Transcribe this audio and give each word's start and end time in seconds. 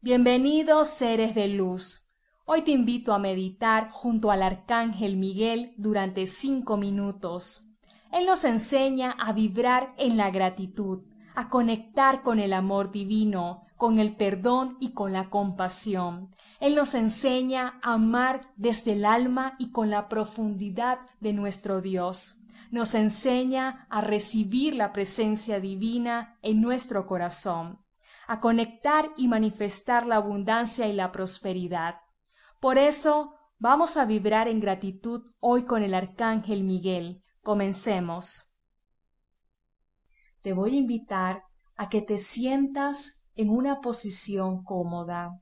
Bienvenidos 0.00 0.90
seres 0.90 1.34
de 1.34 1.48
luz. 1.48 2.12
Hoy 2.44 2.62
te 2.62 2.70
invito 2.70 3.12
a 3.12 3.18
meditar 3.18 3.90
junto 3.90 4.30
al 4.30 4.44
Arcángel 4.44 5.16
Miguel 5.16 5.74
durante 5.76 6.28
cinco 6.28 6.76
minutos. 6.76 7.72
Él 8.12 8.24
nos 8.24 8.44
enseña 8.44 9.10
a 9.10 9.32
vibrar 9.32 9.88
en 9.98 10.16
la 10.16 10.30
gratitud, 10.30 11.02
a 11.34 11.48
conectar 11.48 12.22
con 12.22 12.38
el 12.38 12.52
amor 12.52 12.92
divino, 12.92 13.62
con 13.76 13.98
el 13.98 14.14
perdón 14.14 14.76
y 14.78 14.92
con 14.92 15.12
la 15.12 15.30
compasión. 15.30 16.30
Él 16.60 16.76
nos 16.76 16.94
enseña 16.94 17.80
a 17.82 17.94
amar 17.94 18.42
desde 18.54 18.92
el 18.92 19.04
alma 19.04 19.56
y 19.58 19.72
con 19.72 19.90
la 19.90 20.08
profundidad 20.08 21.00
de 21.18 21.32
nuestro 21.32 21.80
Dios. 21.80 22.44
Nos 22.70 22.94
enseña 22.94 23.88
a 23.90 24.00
recibir 24.00 24.76
la 24.76 24.92
presencia 24.92 25.58
divina 25.58 26.38
en 26.42 26.60
nuestro 26.60 27.04
corazón, 27.04 27.80
a 28.28 28.40
conectar 28.40 29.10
y 29.16 29.26
manifestar 29.26 30.04
la 30.04 30.16
abundancia 30.16 30.86
y 30.86 30.92
la 30.92 31.10
prosperidad. 31.10 31.96
Por 32.60 32.76
eso, 32.76 33.34
vamos 33.58 33.96
a 33.96 34.04
vibrar 34.04 34.48
en 34.48 34.60
gratitud 34.60 35.32
hoy 35.40 35.64
con 35.64 35.82
el 35.82 35.94
Arcángel 35.94 36.62
Miguel. 36.62 37.24
Comencemos. 37.42 38.54
Te 40.42 40.52
voy 40.52 40.74
a 40.74 40.78
invitar 40.78 41.44
a 41.78 41.88
que 41.88 42.02
te 42.02 42.18
sientas 42.18 43.26
en 43.34 43.48
una 43.48 43.80
posición 43.80 44.62
cómoda, 44.62 45.40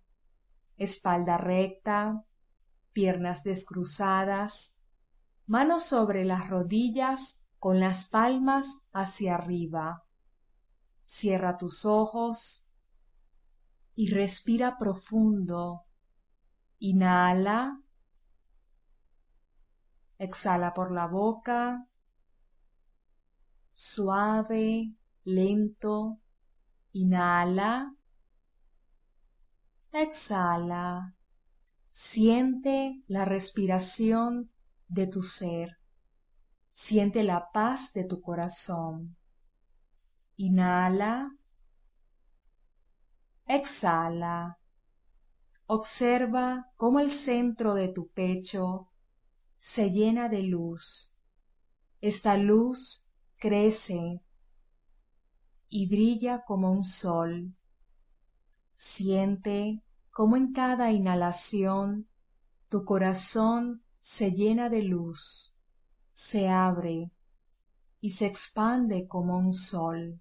espalda 0.76 1.38
recta, 1.38 2.24
piernas 2.92 3.42
descruzadas, 3.42 4.80
manos 5.44 5.82
sobre 5.82 6.24
las 6.24 6.48
rodillas 6.48 7.48
con 7.58 7.80
las 7.80 8.06
palmas 8.06 8.88
hacia 8.92 9.34
arriba. 9.34 10.04
Cierra 11.04 11.58
tus 11.58 11.84
ojos 11.84 12.65
y 13.96 14.10
respira 14.10 14.78
profundo. 14.78 15.82
Inhala. 16.78 17.80
Exhala 20.18 20.72
por 20.72 20.92
la 20.92 21.08
boca. 21.08 21.84
Suave, 23.72 24.94
lento 25.24 26.20
Inhala. 26.96 27.94
Exhala. 29.92 31.14
Siente 31.90 33.02
la 33.06 33.26
respiración 33.26 34.50
de 34.88 35.06
tu 35.06 35.20
ser. 35.20 35.76
Siente 36.72 37.22
la 37.22 37.50
paz 37.52 37.92
de 37.92 38.04
tu 38.04 38.22
corazón. 38.22 39.18
Inhala. 40.36 41.36
Exhala. 43.46 44.58
Observa 45.66 46.72
cómo 46.76 47.00
el 47.00 47.10
centro 47.10 47.74
de 47.74 47.88
tu 47.88 48.08
pecho 48.08 48.88
se 49.58 49.90
llena 49.90 50.28
de 50.28 50.42
luz. 50.42 51.16
Esta 52.00 52.36
luz 52.36 53.10
crece 53.36 54.20
y 55.68 55.88
brilla 55.88 56.44
como 56.44 56.70
un 56.70 56.84
sol. 56.84 57.54
Siente 58.74 59.82
como 60.10 60.36
en 60.36 60.52
cada 60.52 60.92
inhalación 60.92 62.08
tu 62.68 62.84
corazón 62.84 63.82
se 64.00 64.32
llena 64.32 64.68
de 64.68 64.82
luz, 64.82 65.56
se 66.12 66.48
abre 66.48 67.12
y 68.00 68.10
se 68.10 68.26
expande 68.26 69.06
como 69.06 69.38
un 69.38 69.54
sol. 69.54 70.20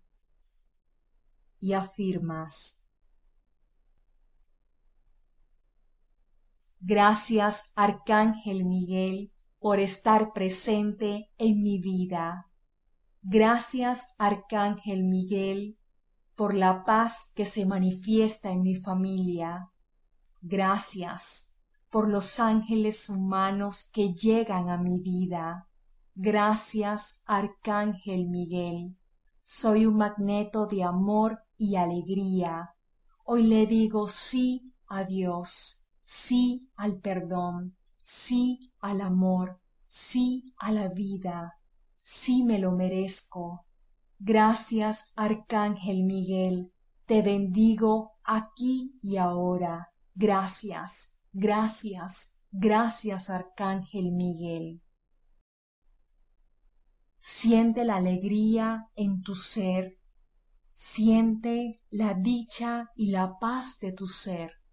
Y 1.59 1.73
afirmas, 1.73 2.84
Gracias, 6.87 7.71
Arcángel 7.73 8.63
Miguel, 8.63 9.33
por 9.57 9.79
estar 9.79 10.33
presente 10.33 11.31
en 11.39 11.63
mi 11.63 11.79
vida. 11.79 12.51
Gracias, 13.23 14.13
Arcángel 14.19 15.03
Miguel, 15.03 15.79
por 16.35 16.53
la 16.53 16.83
paz 16.83 17.31
que 17.33 17.47
se 17.47 17.65
manifiesta 17.65 18.51
en 18.51 18.61
mi 18.61 18.75
familia. 18.75 19.71
Gracias 20.43 21.55
por 21.89 22.07
los 22.07 22.39
ángeles 22.39 23.09
humanos 23.09 23.89
que 23.91 24.13
llegan 24.13 24.69
a 24.69 24.77
mi 24.77 24.99
vida. 24.99 25.67
Gracias, 26.13 27.23
Arcángel 27.25 28.27
Miguel. 28.27 28.95
Soy 29.41 29.87
un 29.87 29.97
magneto 29.97 30.67
de 30.67 30.83
amor 30.83 31.39
y 31.57 31.77
alegría. 31.77 32.75
Hoy 33.23 33.41
le 33.41 33.65
digo 33.65 34.07
sí 34.07 34.71
a 34.85 35.03
Dios, 35.03 35.84
sí 36.05 36.71
al 36.75 36.99
perdón, 36.99 37.75
sí 38.01 38.71
al 38.79 39.01
amor, 39.01 39.59
sí 39.87 40.53
a 40.57 40.71
la 40.71 40.89
vida, 40.89 41.59
sí 42.01 42.43
me 42.45 42.59
lo 42.59 42.71
merezco. 42.71 43.65
Gracias, 44.19 45.11
Arcángel 45.15 46.03
Miguel, 46.03 46.71
te 47.05 47.21
bendigo 47.21 48.13
aquí 48.23 48.97
y 49.01 49.17
ahora. 49.17 49.91
Gracias, 50.13 51.17
gracias, 51.33 52.37
gracias, 52.51 53.29
Arcángel 53.29 54.11
Miguel. 54.11 54.81
Siente 57.19 57.83
la 57.83 57.95
alegría 57.95 58.91
en 58.95 59.23
tu 59.23 59.33
ser, 59.33 59.97
siente 60.71 61.81
la 61.89 62.13
dicha 62.13 62.91
y 62.95 63.07
la 63.09 63.39
paz 63.39 63.79
de 63.79 63.91
tu 63.91 64.05
ser. 64.05 64.64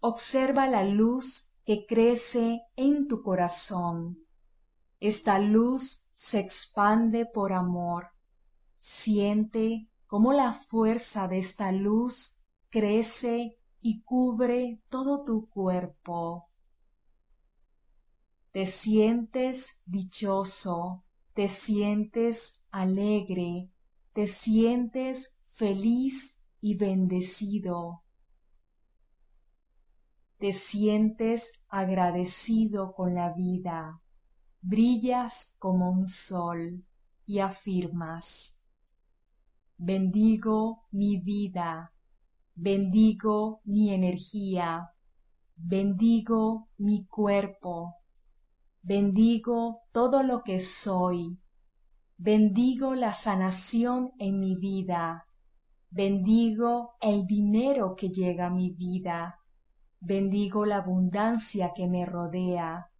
Observa 0.00 0.66
la 0.66 0.84
luz 0.84 1.54
que 1.64 1.86
crece 1.86 2.60
en 2.76 3.06
tu 3.06 3.22
corazón 3.22 4.26
esta 5.00 5.38
luz 5.38 6.10
se 6.14 6.40
expande 6.40 7.24
por 7.24 7.54
amor. 7.54 8.10
Siente 8.78 9.88
cómo 10.06 10.34
la 10.34 10.52
fuerza 10.52 11.26
de 11.26 11.38
esta 11.38 11.72
luz 11.72 12.44
crece 12.68 13.58
y 13.80 14.02
cubre 14.02 14.82
todo 14.90 15.24
tu 15.24 15.48
cuerpo. 15.48 16.44
Te 18.52 18.66
sientes 18.66 19.80
dichoso, 19.86 21.04
te 21.32 21.48
sientes 21.48 22.66
alegre, 22.70 23.70
te 24.12 24.26
sientes 24.26 25.38
feliz 25.40 26.42
y 26.60 26.76
bendecido. 26.76 28.02
Te 30.40 30.54
sientes 30.54 31.66
agradecido 31.68 32.94
con 32.94 33.14
la 33.14 33.34
vida 33.34 34.00
brillas 34.62 35.56
como 35.58 35.90
un 35.90 36.06
sol 36.06 36.84
y 37.24 37.38
afirmas, 37.38 38.62
bendigo 39.76 40.86
mi 40.90 41.18
vida, 41.18 41.94
bendigo 42.54 43.60
mi 43.64 43.92
energía, 43.92 44.90
bendigo 45.56 46.68
mi 46.78 47.06
cuerpo, 47.06 47.96
bendigo 48.82 49.74
todo 49.92 50.22
lo 50.22 50.42
que 50.42 50.60
soy, 50.60 51.38
bendigo 52.16 52.94
la 52.94 53.12
sanación 53.12 54.12
en 54.18 54.40
mi 54.40 54.56
vida, 54.56 55.26
bendigo 55.90 56.94
el 57.00 57.26
dinero 57.26 57.94
que 57.94 58.08
llega 58.08 58.46
a 58.46 58.50
mi 58.50 58.70
vida, 58.70 59.38
bendigo 60.00 60.64
la 60.64 60.78
abundancia 60.78 61.72
que 61.74 61.86
me 61.86 62.06
rodea, 62.06 62.90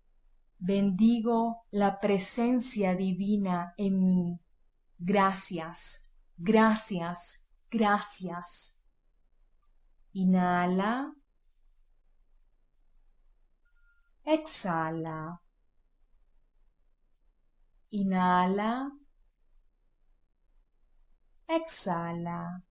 bendigo 0.59 1.65
la 1.71 2.01
presencia 2.01 2.95
divina 2.95 3.75
en 3.77 4.05
mí. 4.05 4.41
Gracias, 4.99 6.11
gracias, 6.37 7.47
gracias. 7.71 8.77
Inhala. 10.13 11.13
Exhala. 14.25 15.41
Inhala. 17.91 18.91
Exhala. 21.49 22.63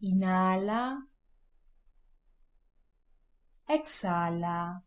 Inhala. 0.00 1.11
Exhala. 3.72 4.82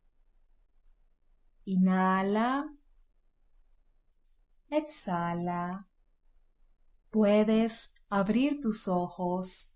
Inhala. 1.65 2.69
Exhala. 4.69 5.87
Puedes 7.09 7.95
abrir 8.09 8.61
tus 8.61 8.87
ojos. 8.87 9.74